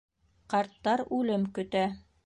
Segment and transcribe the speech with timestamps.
[0.53, 1.89] Ҡарттар үлем көтә.